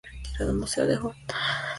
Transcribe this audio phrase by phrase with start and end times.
[0.55, 1.65] Museo de Jonuta Prof.